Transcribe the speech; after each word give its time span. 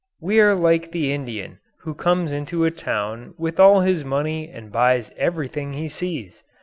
We 0.19 0.39
are 0.39 0.55
like 0.55 0.91
the 0.93 1.13
Indian 1.13 1.59
who 1.81 1.93
comes 1.93 2.31
into 2.31 2.67
town 2.71 3.35
with 3.37 3.59
all 3.59 3.81
his 3.81 4.03
money 4.03 4.49
and 4.49 4.71
buys 4.71 5.11
everything 5.15 5.73
he 5.73 5.89
sees. 5.89 6.41